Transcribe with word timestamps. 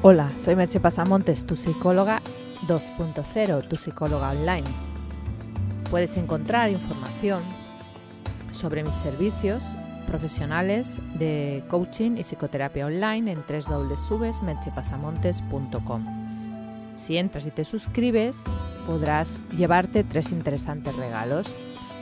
Hola, 0.00 0.30
soy 0.38 0.54
Merche 0.54 0.78
Pasamontes, 0.78 1.44
tu 1.44 1.56
psicóloga 1.56 2.22
2.0, 2.68 3.66
tu 3.66 3.74
psicóloga 3.74 4.30
online. 4.30 4.68
Puedes 5.90 6.16
encontrar 6.16 6.70
información 6.70 7.42
sobre 8.52 8.84
mis 8.84 8.94
servicios 8.94 9.64
profesionales 10.06 10.98
de 11.18 11.64
coaching 11.68 12.12
y 12.12 12.22
psicoterapia 12.22 12.86
online 12.86 13.32
en 13.32 13.42
www.merchepasamontes.com. 13.42 16.04
Si 16.94 17.16
entras 17.16 17.46
y 17.46 17.50
te 17.50 17.64
suscribes, 17.64 18.36
podrás 18.86 19.42
llevarte 19.56 20.04
tres 20.04 20.30
interesantes 20.30 20.94
regalos. 20.94 21.52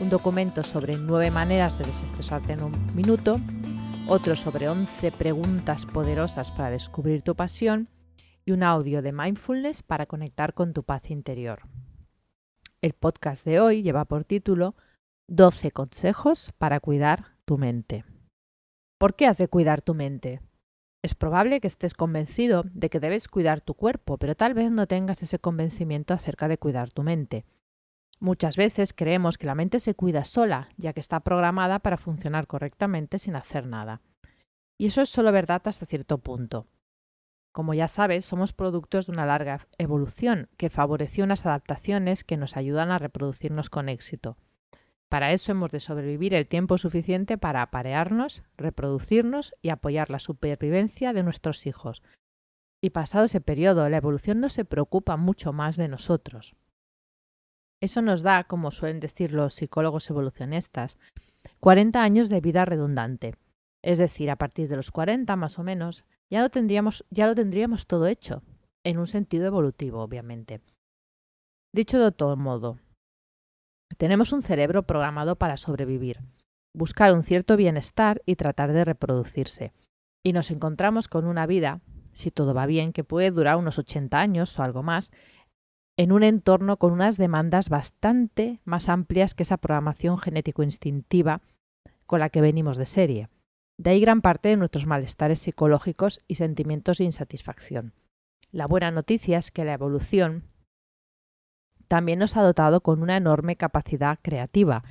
Un 0.03 0.11
documento 0.11 0.65
sobre 0.65 0.99
nueve 0.99 1.31
maneras 1.31 1.79
de 1.79 1.87
desestresarte 1.87 2.53
en 2.53 2.63
un 2.63 2.95
minuto, 2.95 3.41
otro 4.09 4.37
sobre 4.37 4.69
11 4.69 5.11
preguntas 5.13 5.85
poderosas 5.85 6.53
para 6.53 6.71
descubrir 6.71 7.23
tu 7.23 7.35
pasión 7.35 7.89
y 8.45 8.53
un 8.53 8.63
audio 8.63 9.03
de 9.03 9.11
mindfulness 9.11 9.83
para 9.83 10.07
conectar 10.07 10.55
con 10.55 10.73
tu 10.73 10.85
paz 10.85 11.11
interior. 11.11 11.63
El 12.83 12.93
podcast 12.93 13.45
de 13.45 13.59
hoy 13.59 13.83
lleva 13.83 14.05
por 14.05 14.25
título 14.25 14.77
12 15.27 15.73
consejos 15.73 16.53
para 16.57 16.79
cuidar 16.79 17.37
tu 17.45 17.59
mente. 17.59 18.05
¿Por 18.97 19.17
qué 19.17 19.27
has 19.27 19.39
de 19.39 19.49
cuidar 19.49 19.83
tu 19.83 19.95
mente? 19.95 20.41
Es 21.03 21.17
probable 21.17 21.61
que 21.61 21.67
estés 21.67 21.95
convencido 21.95 22.65
de 22.73 22.91
que 22.91 23.01
debes 23.01 23.27
cuidar 23.27 23.61
tu 23.61 23.75
cuerpo, 23.75 24.19
pero 24.19 24.37
tal 24.37 24.55
vez 24.55 24.71
no 24.71 24.87
tengas 24.87 25.23
ese 25.25 25.41
convencimiento 25.41 26.15
acerca 26.15 26.47
de 26.47 26.59
cuidar 26.59 26.93
tu 26.93 27.03
mente. 27.03 27.45
Muchas 28.19 28.57
veces 28.57 28.93
creemos 28.95 29.37
que 29.37 29.47
la 29.47 29.55
mente 29.55 29.79
se 29.79 29.95
cuida 29.95 30.25
sola, 30.25 30.69
ya 30.77 30.93
que 30.93 31.01
está 31.01 31.21
programada 31.21 31.81
para 31.81 31.99
funcionar 31.99 32.47
correctamente 32.47 33.19
sin 33.19 33.37
hacer 33.37 33.67
nada. 33.67 34.01
Y 34.79 34.87
eso 34.87 35.03
es 35.03 35.11
solo 35.11 35.33
verdad 35.33 35.63
hasta 35.65 35.87
cierto 35.87 36.19
punto. 36.19 36.67
Como 37.53 37.73
ya 37.73 37.89
sabes, 37.89 38.25
somos 38.25 38.53
productos 38.53 39.07
de 39.07 39.13
una 39.13 39.27
larga 39.27 39.67
evolución 39.79 40.49
que 40.57 40.71
favoreció 40.71 41.25
unas 41.25 41.47
adaptaciones 41.47 42.25
que 42.25 42.37
nos 42.37 42.57
ayudan 42.57 42.91
a 42.91 42.99
reproducirnos 42.99 43.71
con 43.71 43.89
éxito. 43.89 44.37
Para 45.09 45.33
eso 45.33 45.53
hemos 45.53 45.71
de 45.71 45.81
sobrevivir 45.81 46.35
el 46.35 46.49
tiempo 46.49 46.79
suficiente 46.79 47.39
para 47.39 47.63
aparearnos, 47.63 48.43
reproducirnos 48.57 49.55
y 49.63 49.69
apoyar 49.69 50.11
la 50.11 50.19
supervivencia 50.19 51.13
de 51.13 51.23
nuestros 51.23 51.67
hijos. 51.67 52.03
Y 52.83 52.91
pasado 52.91 53.25
ese 53.25 53.41
periodo, 53.41 53.89
la 53.89 53.97
evolución 53.97 54.41
no 54.41 54.49
se 54.49 54.65
preocupa 54.65 55.17
mucho 55.17 55.53
más 55.53 55.77
de 55.77 55.89
nosotros. 55.89 56.55
Eso 57.81 58.03
nos 58.03 58.23
da, 58.23 58.45
como 58.45 58.71
suelen 58.71 59.01
decir 59.01 59.33
los 59.33 59.55
psicólogos 59.55 60.09
evolucionistas, 60.11 60.99
40 61.61 62.03
años 62.03 62.29
de 62.29 62.41
vida 62.41 62.65
redundante. 62.65 63.35
Es 63.83 63.99
decir, 63.99 64.31
a 64.31 64.37
partir 64.37 64.69
de 64.69 64.77
los 64.77 64.91
40 64.91 65.37
más 65.37 65.59
o 65.59 65.63
menos, 65.63 66.05
ya 66.31 66.41
lo 66.41 66.51
tendríamos, 66.51 67.05
ya 67.11 67.27
lo 67.27 67.35
tendríamos 67.35 67.87
todo 67.87 68.07
hecho, 68.07 68.43
en 68.85 68.99
un 68.99 69.07
sentido 69.07 69.47
evolutivo, 69.47 70.01
obviamente. 70.01 70.61
Dicho 71.73 71.99
de 71.99 72.07
otro 72.07 72.37
modo, 72.37 72.79
tenemos 73.99 74.33
un 74.33 74.43
cerebro 74.43 74.85
programado 74.85 75.37
para 75.37 75.57
sobrevivir, 75.57 76.21
buscar 76.75 77.13
un 77.13 77.23
cierto 77.23 77.57
bienestar 77.57 78.23
y 78.27 78.37
tratar 78.37 78.73
de 78.73 78.85
reproducirse. 78.85 79.73
Y 80.25 80.33
nos 80.33 80.51
encontramos 80.51 81.09
con 81.09 81.27
una 81.27 81.47
vida, 81.47 81.81
si 82.13 82.31
todo 82.31 82.55
va 82.55 82.67
bien, 82.67 82.93
que 82.93 83.05
puede 83.05 83.31
durar 83.31 83.57
unos 83.57 83.79
80 83.79 84.19
años 84.19 84.59
o 84.59 84.63
algo 84.63 84.83
más, 84.83 85.13
en 85.97 86.13
un 86.13 86.23
entorno 86.23 86.77
con 86.77 86.93
unas 86.93 87.17
demandas 87.17 87.69
bastante 87.69 88.61
más 88.65 88.89
amplias 88.89 89.35
que 89.35 89.45
esa 89.45 89.57
programación 89.57 90.19
genético-instintiva 90.19 91.41
con 92.07 92.21
la 92.21 92.29
que 92.29 92.41
venimos 92.41 92.77
de 92.77 92.87
serie. 92.87 93.29
De 93.79 93.91
ahí 93.91 94.01
gran 94.01 94.23
parte 94.23 94.49
de 94.49 94.57
nuestros 94.57 94.87
malestares 94.87 95.41
psicológicos 95.41 96.21
y 96.29 96.37
sentimientos 96.37 96.99
de 96.99 97.05
insatisfacción. 97.05 97.93
La 98.51 98.67
buena 98.67 98.91
noticia 98.91 99.39
es 99.39 99.51
que 99.51 99.65
la 99.65 99.75
evolución 99.75 100.45
también 101.89 102.19
nos 102.19 102.37
ha 102.37 102.43
dotado 102.43 102.81
con 102.81 103.03
una 103.03 103.17
enorme 103.17 103.57
capacidad 103.57 104.19
creativa, 104.23 104.83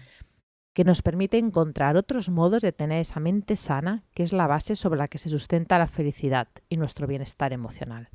que 0.73 0.83
nos 0.83 1.01
permite 1.01 1.37
encontrar 1.37 1.95
otros 1.95 2.29
modos 2.29 2.61
de 2.61 2.73
tener 2.73 2.99
esa 2.99 3.19
mente 3.19 3.55
sana, 3.55 4.03
que 4.13 4.23
es 4.23 4.33
la 4.33 4.45
base 4.45 4.75
sobre 4.75 4.99
la 4.99 5.07
que 5.07 5.17
se 5.17 5.29
sustenta 5.29 5.79
la 5.79 5.87
felicidad 5.87 6.49
y 6.67 6.77
nuestro 6.77 7.07
bienestar 7.07 7.53
emocional. 7.53 8.09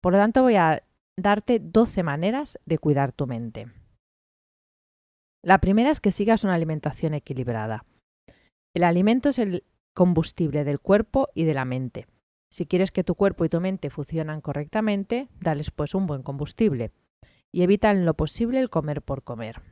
Por 0.00 0.12
lo 0.12 0.18
tanto, 0.18 0.42
voy 0.42 0.54
a 0.54 0.84
darte 1.18 1.58
12 1.60 2.02
maneras 2.02 2.58
de 2.66 2.78
cuidar 2.78 3.12
tu 3.12 3.26
mente. 3.26 3.68
La 5.42 5.58
primera 5.58 5.90
es 5.90 6.00
que 6.00 6.12
sigas 6.12 6.44
una 6.44 6.54
alimentación 6.54 7.14
equilibrada. 7.14 7.84
El 8.74 8.84
alimento 8.84 9.30
es 9.30 9.38
el 9.38 9.64
combustible 9.94 10.64
del 10.64 10.80
cuerpo 10.80 11.28
y 11.34 11.44
de 11.44 11.54
la 11.54 11.64
mente. 11.64 12.06
Si 12.50 12.66
quieres 12.66 12.90
que 12.90 13.04
tu 13.04 13.14
cuerpo 13.14 13.44
y 13.44 13.48
tu 13.48 13.60
mente 13.60 13.90
funcionan 13.90 14.40
correctamente, 14.40 15.28
dales 15.40 15.70
pues 15.70 15.94
un 15.94 16.06
buen 16.06 16.22
combustible 16.22 16.92
y 17.50 17.62
evita 17.62 17.90
en 17.90 18.04
lo 18.04 18.14
posible 18.14 18.60
el 18.60 18.68
comer 18.68 19.00
por 19.00 19.22
comer. 19.22 19.62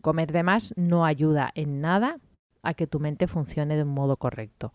Comer 0.00 0.30
de 0.30 0.44
más 0.44 0.72
no 0.76 1.04
ayuda 1.04 1.50
en 1.54 1.80
nada 1.80 2.20
a 2.62 2.74
que 2.74 2.86
tu 2.86 3.00
mente 3.00 3.26
funcione 3.26 3.74
de 3.76 3.82
un 3.82 3.88
modo 3.88 4.16
correcto. 4.16 4.72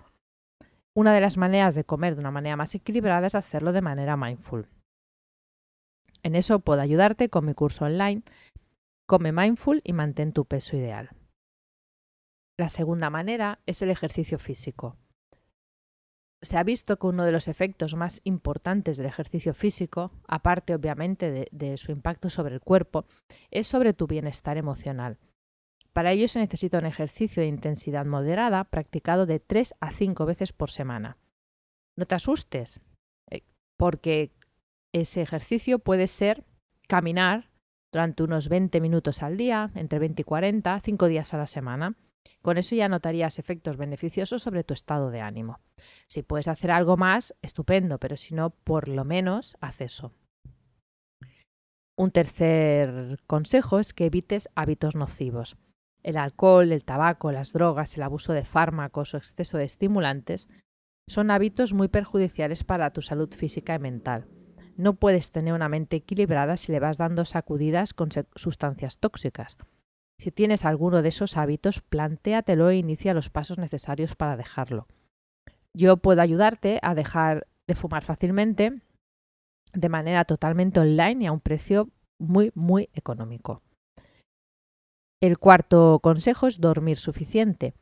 Una 0.93 1.13
de 1.13 1.21
las 1.21 1.37
maneras 1.37 1.75
de 1.75 1.85
comer 1.85 2.15
de 2.15 2.21
una 2.21 2.31
manera 2.31 2.57
más 2.57 2.75
equilibrada 2.75 3.27
es 3.27 3.35
hacerlo 3.35 3.71
de 3.71 3.81
manera 3.81 4.17
mindful. 4.17 4.67
En 6.27 6.35
eso 6.35 6.59
puedo 6.59 6.81
ayudarte 6.81 7.29
con 7.29 7.45
mi 7.45 7.53
curso 7.53 7.85
online 7.85 8.21
Come 9.07 9.31
Mindful 9.31 9.79
y 9.85 9.93
mantén 9.93 10.33
tu 10.33 10.43
peso 10.43 10.75
ideal. 10.75 11.11
La 12.59 12.67
segunda 12.67 13.09
manera 13.09 13.59
es 13.65 13.81
el 13.81 13.89
ejercicio 13.91 14.37
físico. 14.37 14.97
Se 16.41 16.57
ha 16.57 16.63
visto 16.63 16.99
que 16.99 17.07
uno 17.07 17.23
de 17.23 17.31
los 17.31 17.47
efectos 17.47 17.95
más 17.95 18.19
importantes 18.25 18.97
del 18.97 19.05
ejercicio 19.05 19.53
físico, 19.53 20.11
aparte 20.27 20.75
obviamente 20.75 21.47
de, 21.49 21.77
su 21.77 21.93
impacto 21.93 22.29
sobre 22.29 22.55
el 22.55 22.59
cuerpo, 22.59 23.05
es 23.49 23.67
sobre 23.67 23.93
tu 23.93 24.05
bienestar 24.05 24.57
emocional. 24.57 25.19
Para 25.93 26.11
ello 26.11 26.27
se 26.27 26.39
necesita 26.39 26.79
un 26.79 26.87
ejercicio 26.87 27.41
de 27.41 27.47
intensidad 27.47 28.05
moderada 28.05 28.65
practicado 28.65 29.27
de 29.27 29.39
3 29.39 29.75
a 29.79 29.93
5 29.93 30.25
veces 30.25 30.51
por 30.51 30.71
semana. 30.71 31.15
No 31.97 32.05
te 32.05 32.15
asustes, 32.15 32.81
eh, 33.31 33.43
porque 33.77 34.33
ese 35.01 35.21
ejercicio 35.21 35.79
puede 35.79 36.07
ser 36.07 36.43
caminar 36.87 37.49
durante 37.91 38.23
unos 38.23 38.49
20 38.49 38.81
minutos 38.81 39.23
al 39.23 39.37
día, 39.37 39.71
entre 39.75 39.99
20 39.99 40.21
y 40.21 40.25
40, 40.25 40.79
5 40.79 41.07
días 41.07 41.33
a 41.33 41.37
la 41.37 41.47
semana. 41.47 41.95
Con 42.41 42.57
eso 42.57 42.75
ya 42.75 42.89
notarías 42.89 43.39
efectos 43.39 43.77
beneficiosos 43.77 44.41
sobre 44.41 44.63
tu 44.63 44.73
estado 44.73 45.11
de 45.11 45.21
ánimo. 45.21 45.59
Si 46.07 46.23
puedes 46.23 46.47
hacer 46.47 46.71
algo 46.71 46.97
más, 46.97 47.35
estupendo, 47.41 47.99
pero 47.99 48.17
si 48.17 48.35
no, 48.35 48.51
por 48.51 48.87
lo 48.87 49.05
menos 49.05 49.57
haz 49.61 49.81
eso. 49.81 50.13
Un 51.97 52.11
tercer 52.11 53.19
consejo 53.25 53.79
es 53.79 53.93
que 53.93 54.05
evites 54.05 54.49
hábitos 54.55 54.95
nocivos. 54.95 55.57
El 56.03 56.17
alcohol, 56.17 56.71
el 56.71 56.85
tabaco, 56.85 57.31
las 57.31 57.53
drogas, 57.53 57.97
el 57.97 58.03
abuso 58.03 58.33
de 58.33 58.45
fármacos 58.45 59.13
o 59.13 59.17
exceso 59.17 59.57
de 59.57 59.63
estimulantes 59.63 60.47
son 61.09 61.31
hábitos 61.31 61.73
muy 61.73 61.87
perjudiciales 61.87 62.63
para 62.63 62.91
tu 62.91 63.01
salud 63.01 63.33
física 63.33 63.75
y 63.75 63.79
mental. 63.79 64.27
No 64.77 64.93
puedes 64.93 65.31
tener 65.31 65.53
una 65.53 65.69
mente 65.69 65.97
equilibrada 65.97 66.55
si 66.55 66.71
le 66.71 66.79
vas 66.79 66.97
dando 66.97 67.25
sacudidas 67.25 67.93
con 67.93 68.09
sustancias 68.35 68.99
tóxicas. 68.99 69.57
Si 70.19 70.31
tienes 70.31 70.65
alguno 70.65 71.01
de 71.01 71.09
esos 71.09 71.35
hábitos, 71.35 71.81
plantéatelo 71.81 72.69
e 72.69 72.77
inicia 72.77 73.13
los 73.13 73.29
pasos 73.29 73.57
necesarios 73.57 74.15
para 74.15 74.37
dejarlo. 74.37 74.87
Yo 75.73 75.97
puedo 75.97 76.21
ayudarte 76.21 76.79
a 76.81 76.95
dejar 76.95 77.47
de 77.67 77.75
fumar 77.75 78.03
fácilmente 78.03 78.81
de 79.73 79.89
manera 79.89 80.25
totalmente 80.25 80.79
online 80.79 81.23
y 81.23 81.27
a 81.27 81.31
un 81.31 81.39
precio 81.39 81.89
muy, 82.19 82.51
muy 82.55 82.89
económico. 82.93 83.61
El 85.21 85.39
cuarto 85.39 85.99
consejo 86.01 86.47
es 86.47 86.61
dormir 86.61 86.97
suficiente. 86.97 87.73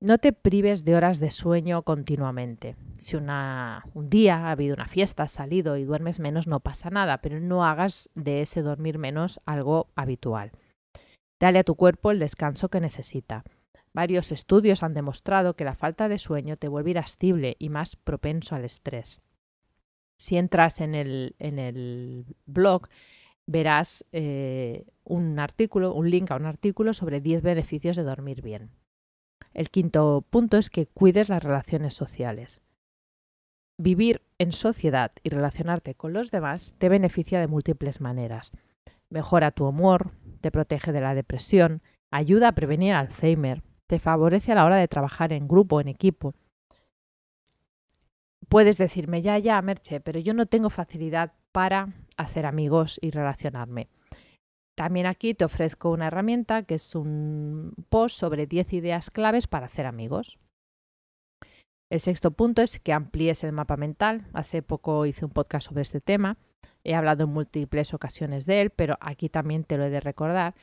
No 0.00 0.18
te 0.18 0.34
prives 0.34 0.84
de 0.84 0.94
horas 0.94 1.20
de 1.20 1.30
sueño 1.30 1.82
continuamente. 1.82 2.76
Si 2.98 3.16
una, 3.16 3.86
un 3.94 4.10
día 4.10 4.36
ha 4.36 4.50
habido 4.50 4.74
una 4.74 4.88
fiesta, 4.88 5.22
has 5.22 5.32
salido 5.32 5.78
y 5.78 5.84
duermes 5.84 6.20
menos, 6.20 6.46
no 6.46 6.60
pasa 6.60 6.90
nada, 6.90 7.22
pero 7.22 7.40
no 7.40 7.64
hagas 7.64 8.10
de 8.14 8.42
ese 8.42 8.60
dormir 8.60 8.98
menos 8.98 9.40
algo 9.46 9.88
habitual. 9.96 10.52
Dale 11.40 11.60
a 11.60 11.64
tu 11.64 11.76
cuerpo 11.76 12.10
el 12.10 12.18
descanso 12.18 12.68
que 12.68 12.80
necesita. 12.80 13.44
Varios 13.94 14.32
estudios 14.32 14.82
han 14.82 14.92
demostrado 14.92 15.56
que 15.56 15.64
la 15.64 15.74
falta 15.74 16.10
de 16.10 16.18
sueño 16.18 16.58
te 16.58 16.68
vuelve 16.68 16.90
irascible 16.90 17.56
y 17.58 17.70
más 17.70 17.96
propenso 17.96 18.54
al 18.54 18.66
estrés. 18.66 19.22
Si 20.18 20.36
entras 20.36 20.82
en 20.82 20.94
el, 20.94 21.36
en 21.38 21.58
el 21.58 22.26
blog, 22.44 22.88
verás 23.46 24.04
eh, 24.12 24.84
un 25.04 25.38
artículo, 25.38 25.94
un 25.94 26.10
link 26.10 26.30
a 26.30 26.36
un 26.36 26.44
artículo 26.44 26.92
sobre 26.92 27.22
10 27.22 27.42
beneficios 27.42 27.96
de 27.96 28.02
dormir 28.02 28.42
bien. 28.42 28.70
El 29.56 29.70
quinto 29.70 30.22
punto 30.28 30.58
es 30.58 30.68
que 30.68 30.84
cuides 30.84 31.30
las 31.30 31.42
relaciones 31.42 31.94
sociales. 31.94 32.60
Vivir 33.78 34.20
en 34.38 34.52
sociedad 34.52 35.12
y 35.22 35.30
relacionarte 35.30 35.94
con 35.94 36.12
los 36.12 36.30
demás 36.30 36.74
te 36.76 36.90
beneficia 36.90 37.40
de 37.40 37.46
múltiples 37.46 38.02
maneras. 38.02 38.52
Mejora 39.08 39.52
tu 39.52 39.64
humor, 39.64 40.10
te 40.42 40.50
protege 40.50 40.92
de 40.92 41.00
la 41.00 41.14
depresión, 41.14 41.80
ayuda 42.10 42.48
a 42.48 42.52
prevenir 42.52 42.92
Alzheimer, 42.92 43.62
te 43.86 43.98
favorece 43.98 44.52
a 44.52 44.56
la 44.56 44.66
hora 44.66 44.76
de 44.76 44.88
trabajar 44.88 45.32
en 45.32 45.48
grupo, 45.48 45.80
en 45.80 45.88
equipo. 45.88 46.34
puedes 48.50 48.76
decirme, 48.76 49.22
ya, 49.22 49.38
ya, 49.38 49.62
Merche, 49.62 50.00
pero 50.00 50.20
yo 50.20 50.34
no 50.34 50.44
tengo 50.44 50.68
facilidad 50.68 51.32
para 51.52 51.94
hacer 52.18 52.44
amigos 52.44 52.98
y 53.00 53.10
relacionarme. 53.10 53.88
También 54.76 55.06
aquí 55.06 55.34
te 55.34 55.46
ofrezco 55.46 55.90
una 55.90 56.08
herramienta 56.08 56.62
que 56.62 56.74
es 56.74 56.94
un 56.94 57.72
post 57.88 58.18
sobre 58.18 58.46
10 58.46 58.74
ideas 58.74 59.10
claves 59.10 59.46
para 59.46 59.66
hacer 59.66 59.86
amigos. 59.86 60.38
El 61.90 62.00
sexto 62.00 62.32
punto 62.32 62.62
es 62.62 62.78
que 62.78 62.92
amplíes 62.92 63.42
el 63.42 63.52
mapa 63.52 63.76
mental. 63.76 64.26
Hace 64.34 64.60
poco 64.62 65.06
hice 65.06 65.24
un 65.24 65.30
podcast 65.30 65.68
sobre 65.68 65.82
este 65.82 66.00
tema. 66.00 66.36
He 66.84 66.94
hablado 66.94 67.24
en 67.24 67.30
múltiples 67.30 67.94
ocasiones 67.94 68.44
de 68.44 68.60
él, 68.60 68.70
pero 68.70 68.98
aquí 69.00 69.28
también 69.28 69.64
te 69.64 69.78
lo 69.78 69.84
he 69.84 69.90
de 69.90 70.00
recordar 70.00 70.54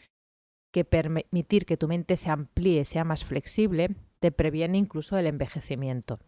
que 0.72 0.86
permitir 0.86 1.66
que 1.66 1.78
tu 1.78 1.88
mente 1.88 2.16
se 2.16 2.30
amplíe, 2.30 2.86
sea 2.86 3.04
más 3.04 3.26
flexible, 3.26 3.96
te 4.20 4.32
previene 4.32 4.78
incluso 4.78 5.16
del 5.16 5.28
envejecimiento 5.28 6.20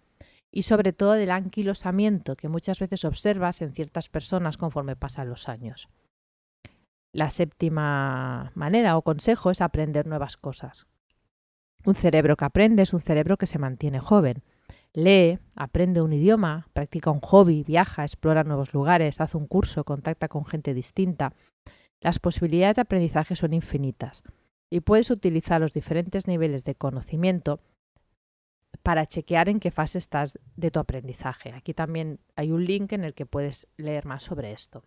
y 0.51 0.63
sobre 0.63 0.93
todo 0.93 1.13
del 1.13 1.31
anquilosamiento 1.31 2.35
que 2.35 2.47
muchas 2.47 2.79
veces 2.79 3.05
observas 3.05 3.61
en 3.61 3.73
ciertas 3.73 4.07
personas 4.09 4.57
conforme 4.57 4.95
pasan 4.95 5.29
los 5.29 5.49
años. 5.49 5.89
La 7.15 7.29
séptima 7.29 8.51
manera 8.55 8.97
o 8.97 9.01
consejo 9.01 9.49
es 9.49 9.61
aprender 9.61 10.05
nuevas 10.05 10.35
cosas. 10.35 10.85
Un 11.85 11.95
cerebro 11.95 12.35
que 12.35 12.43
aprende 12.43 12.83
es 12.83 12.93
un 12.93 12.99
cerebro 12.99 13.37
que 13.37 13.45
se 13.45 13.57
mantiene 13.57 14.01
joven. 14.01 14.43
Lee, 14.91 15.39
aprende 15.55 16.01
un 16.01 16.11
idioma, 16.11 16.67
practica 16.73 17.11
un 17.11 17.21
hobby, 17.21 17.63
viaja, 17.63 18.03
explora 18.03 18.43
nuevos 18.43 18.73
lugares, 18.73 19.21
hace 19.21 19.37
un 19.37 19.47
curso, 19.47 19.85
contacta 19.85 20.27
con 20.27 20.45
gente 20.45 20.73
distinta. 20.73 21.31
Las 22.01 22.19
posibilidades 22.19 22.75
de 22.75 22.81
aprendizaje 22.81 23.37
son 23.37 23.53
infinitas 23.53 24.21
y 24.69 24.81
puedes 24.81 25.09
utilizar 25.09 25.61
los 25.61 25.71
diferentes 25.71 26.27
niveles 26.27 26.65
de 26.65 26.75
conocimiento 26.75 27.61
para 28.83 29.05
chequear 29.05 29.47
en 29.47 29.61
qué 29.61 29.71
fase 29.71 29.99
estás 29.99 30.37
de 30.57 30.69
tu 30.69 30.79
aprendizaje. 30.79 31.53
Aquí 31.53 31.73
también 31.73 32.19
hay 32.35 32.51
un 32.51 32.65
link 32.65 32.91
en 32.91 33.05
el 33.05 33.13
que 33.13 33.25
puedes 33.25 33.69
leer 33.77 34.05
más 34.05 34.23
sobre 34.23 34.51
esto. 34.51 34.83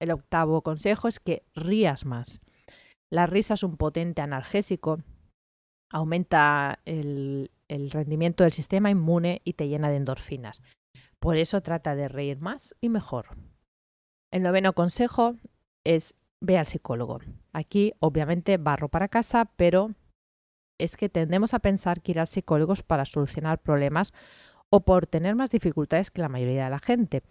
El 0.00 0.10
octavo 0.10 0.62
consejo 0.62 1.08
es 1.08 1.20
que 1.20 1.44
rías 1.54 2.04
más. 2.04 2.40
La 3.10 3.26
risa 3.26 3.54
es 3.54 3.62
un 3.62 3.76
potente 3.76 4.20
analgésico, 4.20 4.98
aumenta 5.90 6.80
el, 6.84 7.50
rendimiento 7.68 8.44
del 8.44 8.52
sistema 8.52 8.90
inmune 8.90 9.40
y 9.44 9.54
te 9.54 9.68
llena 9.68 9.88
de 9.88 9.96
endorfinas. 9.96 10.62
Por 11.18 11.36
eso 11.36 11.60
trata 11.62 11.94
de 11.94 12.08
reír 12.08 12.40
más 12.40 12.74
y 12.80 12.88
mejor. 12.88 13.36
El 14.32 14.42
noveno 14.42 14.72
consejo 14.74 15.36
es 15.84 16.14
ve 16.40 16.58
al 16.58 16.66
psicólogo. 16.66 17.20
Aquí 17.52 17.94
obviamente 18.00 18.58
barro 18.58 18.88
para 18.88 19.08
casa, 19.08 19.50
pero 19.56 19.94
es 20.78 20.96
que 20.96 21.08
tendemos 21.08 21.54
a 21.54 21.60
pensar 21.60 22.02
que 22.02 22.12
ir 22.12 22.20
al 22.20 22.26
psicólogo 22.26 22.74
es 22.74 22.82
para 22.82 23.04
solucionar 23.04 23.60
problemas 23.60 24.12
o 24.70 24.80
por 24.80 25.06
tener 25.06 25.34
más 25.34 25.50
dificultades 25.50 26.10
que 26.10 26.20
la 26.20 26.28
mayoría 26.28 26.64
de 26.64 26.70
la 26.70 26.78
gente. 26.78 27.22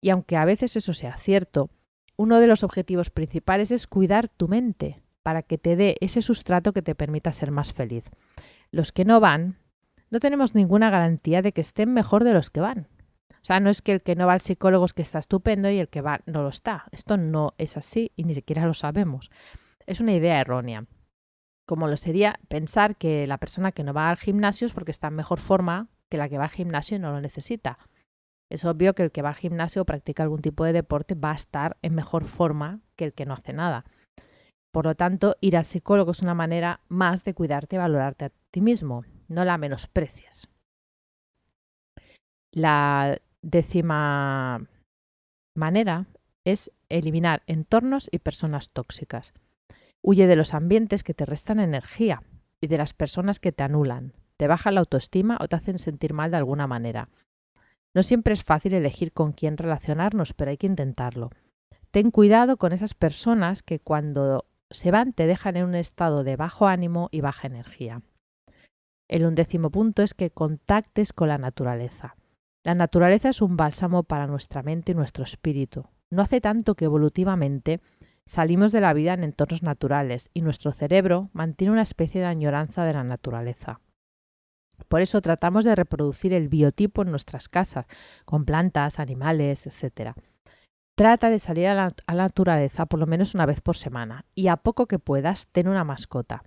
Y 0.00 0.10
aunque 0.10 0.36
a 0.36 0.44
veces 0.44 0.76
eso 0.76 0.94
sea 0.94 1.16
cierto, 1.16 1.68
uno 2.16 2.40
de 2.40 2.46
los 2.46 2.62
objetivos 2.62 3.10
principales 3.10 3.70
es 3.70 3.86
cuidar 3.86 4.28
tu 4.28 4.48
mente 4.48 5.02
para 5.22 5.42
que 5.42 5.58
te 5.58 5.76
dé 5.76 5.96
ese 6.00 6.22
sustrato 6.22 6.72
que 6.72 6.82
te 6.82 6.94
permita 6.94 7.32
ser 7.32 7.50
más 7.50 7.72
feliz. 7.72 8.10
Los 8.70 8.92
que 8.92 9.04
no 9.04 9.20
van, 9.20 9.58
no 10.10 10.20
tenemos 10.20 10.54
ninguna 10.54 10.90
garantía 10.90 11.42
de 11.42 11.52
que 11.52 11.60
estén 11.60 11.92
mejor 11.92 12.24
de 12.24 12.32
los 12.32 12.50
que 12.50 12.60
van. 12.60 12.88
O 13.30 13.46
sea, 13.46 13.60
no 13.60 13.70
es 13.70 13.82
que 13.82 13.92
el 13.92 14.02
que 14.02 14.16
no 14.16 14.26
va 14.26 14.32
al 14.32 14.40
psicólogo 14.40 14.84
es 14.84 14.92
que 14.92 15.02
está 15.02 15.18
estupendo 15.18 15.70
y 15.70 15.78
el 15.78 15.88
que 15.88 16.00
va 16.00 16.20
no 16.26 16.42
lo 16.42 16.48
está. 16.48 16.86
Esto 16.90 17.16
no 17.16 17.54
es 17.58 17.76
así 17.76 18.12
y 18.16 18.24
ni 18.24 18.34
siquiera 18.34 18.66
lo 18.66 18.74
sabemos. 18.74 19.30
Es 19.86 20.00
una 20.00 20.14
idea 20.14 20.40
errónea. 20.40 20.86
Como 21.64 21.88
lo 21.88 21.96
sería 21.96 22.40
pensar 22.48 22.96
que 22.96 23.26
la 23.26 23.38
persona 23.38 23.72
que 23.72 23.84
no 23.84 23.92
va 23.92 24.10
al 24.10 24.16
gimnasio 24.16 24.66
es 24.66 24.72
porque 24.72 24.90
está 24.90 25.08
en 25.08 25.14
mejor 25.14 25.40
forma 25.40 25.88
que 26.08 26.16
la 26.16 26.28
que 26.28 26.38
va 26.38 26.44
al 26.44 26.50
gimnasio 26.50 26.96
y 26.96 27.00
no 27.00 27.12
lo 27.12 27.20
necesita. 27.20 27.78
Es 28.50 28.64
obvio 28.64 28.94
que 28.94 29.02
el 29.02 29.12
que 29.12 29.22
va 29.22 29.30
al 29.30 29.34
gimnasio 29.34 29.82
o 29.82 29.84
practica 29.84 30.22
algún 30.22 30.40
tipo 30.40 30.64
de 30.64 30.72
deporte 30.72 31.14
va 31.14 31.32
a 31.32 31.36
estar 31.36 31.76
en 31.82 31.94
mejor 31.94 32.24
forma 32.24 32.80
que 32.94 33.04
el 33.04 33.12
que 33.12 33.26
no 33.26 33.34
hace 33.34 33.52
nada. 33.52 33.84
Por 34.72 34.84
lo 34.84 34.94
tanto, 34.94 35.36
ir 35.40 35.56
al 35.56 35.64
psicólogo 35.64 36.10
es 36.10 36.22
una 36.22 36.34
manera 36.34 36.80
más 36.88 37.24
de 37.24 37.34
cuidarte 37.34 37.76
y 37.76 37.78
valorarte 37.78 38.26
a 38.26 38.32
ti 38.50 38.60
mismo. 38.60 39.04
No 39.28 39.44
la 39.44 39.58
menosprecies. 39.58 40.48
La 42.52 43.18
décima 43.42 44.66
manera 45.56 46.06
es 46.44 46.70
eliminar 46.88 47.42
entornos 47.46 48.08
y 48.12 48.18
personas 48.18 48.70
tóxicas. 48.70 49.34
Huye 50.02 50.26
de 50.26 50.36
los 50.36 50.54
ambientes 50.54 51.02
que 51.02 51.14
te 51.14 51.26
restan 51.26 51.58
energía 51.58 52.22
y 52.60 52.68
de 52.68 52.78
las 52.78 52.92
personas 52.92 53.40
que 53.40 53.52
te 53.52 53.64
anulan, 53.64 54.12
te 54.36 54.46
bajan 54.46 54.74
la 54.74 54.80
autoestima 54.80 55.38
o 55.40 55.48
te 55.48 55.56
hacen 55.56 55.78
sentir 55.78 56.12
mal 56.12 56.30
de 56.30 56.36
alguna 56.36 56.66
manera. 56.66 57.08
No 57.96 58.02
siempre 58.02 58.34
es 58.34 58.44
fácil 58.44 58.74
elegir 58.74 59.10
con 59.12 59.32
quién 59.32 59.56
relacionarnos, 59.56 60.34
pero 60.34 60.50
hay 60.50 60.58
que 60.58 60.66
intentarlo. 60.66 61.30
Ten 61.90 62.10
cuidado 62.10 62.58
con 62.58 62.74
esas 62.74 62.92
personas 62.92 63.62
que 63.62 63.80
cuando 63.80 64.44
se 64.70 64.90
van 64.90 65.14
te 65.14 65.26
dejan 65.26 65.56
en 65.56 65.64
un 65.64 65.74
estado 65.74 66.22
de 66.22 66.36
bajo 66.36 66.66
ánimo 66.66 67.08
y 67.10 67.22
baja 67.22 67.46
energía. 67.46 68.02
El 69.08 69.24
undécimo 69.24 69.70
punto 69.70 70.02
es 70.02 70.12
que 70.12 70.30
contactes 70.30 71.14
con 71.14 71.28
la 71.28 71.38
naturaleza. 71.38 72.16
La 72.64 72.74
naturaleza 72.74 73.30
es 73.30 73.40
un 73.40 73.56
bálsamo 73.56 74.02
para 74.02 74.26
nuestra 74.26 74.62
mente 74.62 74.92
y 74.92 74.94
nuestro 74.94 75.24
espíritu. 75.24 75.86
No 76.10 76.20
hace 76.20 76.42
tanto 76.42 76.74
que 76.74 76.84
evolutivamente 76.84 77.80
salimos 78.26 78.72
de 78.72 78.82
la 78.82 78.92
vida 78.92 79.14
en 79.14 79.24
entornos 79.24 79.62
naturales 79.62 80.28
y 80.34 80.42
nuestro 80.42 80.72
cerebro 80.72 81.30
mantiene 81.32 81.72
una 81.72 81.80
especie 81.80 82.20
de 82.20 82.26
añoranza 82.26 82.84
de 82.84 82.92
la 82.92 83.04
naturaleza. 83.04 83.80
Por 84.88 85.00
eso 85.00 85.20
tratamos 85.20 85.64
de 85.64 85.74
reproducir 85.74 86.32
el 86.32 86.48
biotipo 86.48 87.02
en 87.02 87.10
nuestras 87.10 87.48
casas, 87.48 87.86
con 88.24 88.44
plantas, 88.44 88.98
animales, 88.98 89.66
etc. 89.66 90.12
Trata 90.96 91.28
de 91.28 91.38
salir 91.38 91.66
a 91.66 91.74
la, 91.74 91.94
naturaleza 92.14 92.86
por 92.86 92.98
lo 92.98 93.06
menos 93.06 93.34
una 93.34 93.46
vez 93.46 93.60
por 93.60 93.76
semana 93.76 94.24
y 94.34 94.48
a 94.48 94.56
poco 94.56 94.86
que 94.86 94.98
puedas, 94.98 95.46
ten 95.48 95.68
una 95.68 95.84
mascota. 95.84 96.42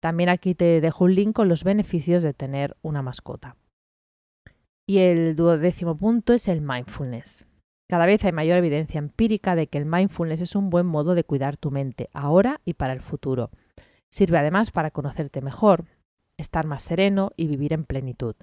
También 0.00 0.28
aquí 0.28 0.54
te 0.54 0.80
dejo 0.80 1.04
un 1.04 1.14
link 1.14 1.34
con 1.34 1.48
los 1.48 1.64
beneficios 1.64 2.22
de 2.22 2.34
tener 2.34 2.76
una 2.82 3.02
mascota. 3.02 3.56
Y 4.88 4.98
el 4.98 5.36
duodécimo 5.36 5.96
punto 5.96 6.32
es 6.32 6.48
el 6.48 6.60
mindfulness. 6.60 7.46
Cada 7.88 8.06
vez 8.06 8.24
hay 8.24 8.32
mayor 8.32 8.56
evidencia 8.56 8.98
empírica 8.98 9.54
de 9.54 9.66
que 9.66 9.78
el 9.78 9.86
mindfulness 9.86 10.40
es 10.40 10.56
un 10.56 10.70
buen 10.70 10.86
modo 10.86 11.14
de 11.14 11.24
cuidar 11.24 11.56
tu 11.56 11.70
mente, 11.70 12.08
ahora 12.12 12.60
y 12.64 12.74
para 12.74 12.92
el 12.92 13.00
futuro. 13.00 13.50
Sirve 14.10 14.38
además 14.38 14.70
para 14.70 14.90
conocerte 14.90 15.40
mejor, 15.40 15.84
estar 16.42 16.66
más 16.66 16.82
sereno 16.82 17.32
y 17.36 17.46
vivir 17.46 17.72
en 17.72 17.84
plenitud. 17.84 18.36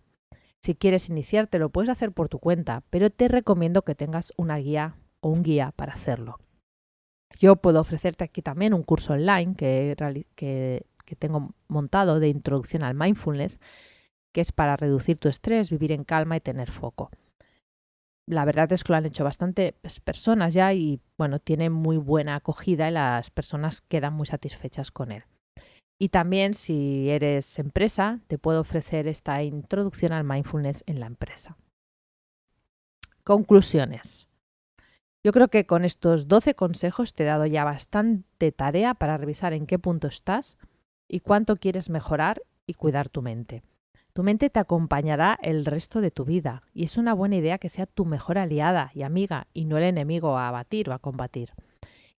Si 0.62 0.75
quieres 0.75 1.10
iniciarte 1.10 1.60
lo 1.60 1.69
puedes 1.69 1.90
hacer 1.90 2.12
por 2.12 2.28
tu 2.28 2.40
cuenta, 2.40 2.84
pero 2.90 3.10
te 3.10 3.28
recomiendo 3.28 3.84
que 3.84 3.96
tengas 3.96 4.34
una 4.36 4.57
guía 4.57 4.96
o 5.22 5.30
un 5.30 5.44
guía 5.44 5.71
para 5.76 5.94
hacerlo. 5.94 6.40
Yo 7.40 7.56
puedo 7.56 7.80
ofrecerte 7.80 8.26
aquí 8.26 8.42
también 8.42 8.73
un 8.73 8.83
curso 8.83 9.14
online 9.14 9.56
que, 9.56 9.95
que, 10.35 11.16
tengo 11.18 11.54
montado 11.68 12.19
de 12.19 12.28
introducción 12.28 12.83
al 12.83 12.95
mindfulness, 12.95 13.59
que 14.31 14.42
es 14.42 14.52
para 14.52 14.76
reducir 14.76 15.18
tu 15.18 15.30
estrés, 15.30 15.69
vivir 15.69 15.92
en 15.92 16.04
calma 16.04 16.35
y 16.38 16.42
tener 16.42 16.69
foco. 16.69 17.09
La 18.28 18.45
verdad 18.45 18.71
es 18.73 18.83
que 18.83 18.94
lo 18.94 18.97
han 18.97 19.06
hecho 19.06 19.23
bastantes 19.23 19.73
personas 20.04 20.54
ya 20.54 20.71
y 20.73 21.02
bueno, 21.18 21.40
tiene 21.40 21.71
muy 21.71 21.97
buena 21.97 22.35
acogida 22.35 22.90
y 22.90 22.92
las 22.92 23.31
personas 23.31 23.81
quedan 23.81 24.14
muy 24.14 24.28
satisfechas 24.28 24.92
con 24.92 25.12
él. 25.12 25.23
Y 26.01 26.09
también 26.09 26.53
si 26.53 27.09
eres 27.09 27.59
empresa, 27.59 28.21
te 28.27 28.37
puedo 28.37 28.61
ofrecer 28.61 29.06
esta 29.07 29.44
introducción 29.44 30.13
al 30.13 30.23
mindfulness 30.23 30.85
en 30.87 31.01
la 31.01 31.07
empresa. 31.07 31.57
Conclusiones. 33.25 34.29
Yo 35.21 35.33
creo 35.33 35.49
que 35.49 35.65
con 35.65 35.83
estos 35.83 36.29
12 36.29 36.56
consejos 36.56 37.13
te 37.13 37.23
he 37.23 37.27
dado 37.27 37.45
ya 37.45 37.65
bastante 37.65 38.53
tarea 38.53 38.94
para 38.94 39.18
revisar 39.18 39.51
en 39.51 39.68
qué 39.68 39.77
punto 39.77 40.07
estás 40.07 40.57
y 41.09 41.19
cuánto 41.19 41.57
quieres 41.57 41.89
mejorar 41.89 42.41
y 42.65 42.75
cuidar 42.75 43.09
tu 43.09 43.21
mente. 43.21 43.61
Tu 44.13 44.23
mente 44.23 44.49
te 44.49 44.59
acompañará 44.59 45.37
el 45.41 45.65
resto 45.65 45.99
de 45.99 46.11
tu 46.11 46.23
vida 46.23 46.63
y 46.73 46.85
es 46.85 46.97
una 46.97 47.13
buena 47.13 47.35
idea 47.35 47.57
que 47.57 47.68
sea 47.68 47.85
tu 47.85 48.06
mejor 48.06 48.37
aliada 48.37 48.91
y 48.95 49.03
amiga 49.03 49.47
y 49.53 49.65
no 49.65 49.77
el 49.77 49.83
enemigo 49.83 50.37
a 50.37 50.47
abatir 50.47 50.89
o 50.89 50.94
a 50.94 50.99
combatir. 50.99 51.51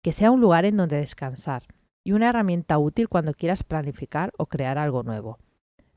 Que 0.02 0.12
sea 0.12 0.30
un 0.30 0.42
lugar 0.42 0.66
en 0.66 0.76
donde 0.76 0.98
descansar 0.98 1.62
y 2.04 2.12
una 2.12 2.28
herramienta 2.28 2.78
útil 2.78 3.08
cuando 3.08 3.34
quieras 3.34 3.62
planificar 3.62 4.32
o 4.38 4.46
crear 4.46 4.78
algo 4.78 5.02
nuevo. 5.02 5.38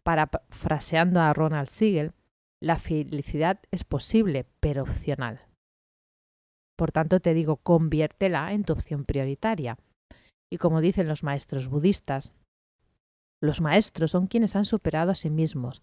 Parafraseando 0.04 1.22
a 1.22 1.34
Ronald 1.34 1.68
Siegel, 1.68 2.14
la 2.62 2.78
felicidad 2.78 3.60
es 3.72 3.84
posible, 3.84 4.46
pero 4.60 4.84
opcional. 4.84 5.42
Por 6.78 6.92
tanto, 6.92 7.20
te 7.20 7.34
digo, 7.34 7.58
conviértela 7.58 8.52
en 8.54 8.64
tu 8.64 8.74
opción 8.74 9.06
prioritaria. 9.06 9.78
Y 10.52 10.58
como 10.58 10.82
dicen 10.82 11.08
los 11.08 11.24
maestros 11.24 11.68
budistas, 11.68 12.34
los 13.42 13.62
maestros 13.62 14.12
son 14.12 14.28
quienes 14.28 14.56
han 14.56 14.66
superado 14.66 15.12
a 15.12 15.16
sí 15.16 15.30
mismos, 15.30 15.82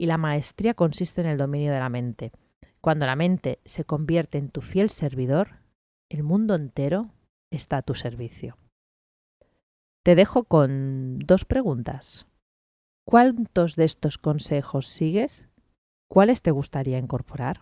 y 0.00 0.06
la 0.06 0.16
maestría 0.16 0.74
consiste 0.74 1.20
en 1.20 1.26
el 1.26 1.38
dominio 1.38 1.72
de 1.72 1.80
la 1.80 1.88
mente. 1.88 2.32
Cuando 2.80 3.06
la 3.06 3.16
mente 3.16 3.58
se 3.64 3.84
convierte 3.84 4.38
en 4.38 4.48
tu 4.48 4.62
fiel 4.62 4.90
servidor, 4.90 5.58
el 6.08 6.22
mundo 6.22 6.54
entero 6.54 7.10
está 7.52 7.78
a 7.78 7.82
tu 7.82 7.94
servicio. 7.94 8.56
Te 10.10 10.16
dejo 10.16 10.42
con 10.42 11.20
dos 11.20 11.44
preguntas. 11.44 12.26
¿Cuántos 13.06 13.76
de 13.76 13.84
estos 13.84 14.18
consejos 14.18 14.88
sigues? 14.88 15.46
¿Cuáles 16.10 16.42
te 16.42 16.50
gustaría 16.50 16.98
incorporar? 16.98 17.60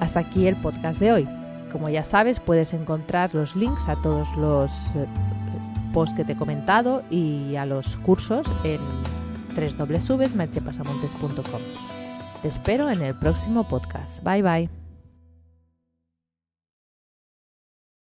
Hasta 0.00 0.20
aquí 0.20 0.46
el 0.46 0.56
podcast 0.56 0.98
de 0.98 1.12
hoy. 1.12 1.28
Como 1.70 1.90
ya 1.90 2.04
sabes, 2.04 2.40
puedes 2.40 2.72
encontrar 2.72 3.34
los 3.34 3.54
links 3.54 3.86
a 3.86 4.00
todos 4.00 4.34
los 4.34 4.72
eh, 4.94 5.06
posts 5.92 6.16
que 6.16 6.24
te 6.24 6.32
he 6.32 6.36
comentado 6.36 7.02
y 7.10 7.56
a 7.56 7.66
los 7.66 7.96
cursos 7.96 8.46
en 8.64 8.80
www.merchepasamontes.com. 9.54 11.60
Te 12.40 12.48
espero 12.48 12.88
en 12.88 13.02
el 13.02 13.14
próximo 13.18 13.68
podcast. 13.68 14.24
Bye 14.24 14.40
bye. 14.40 14.79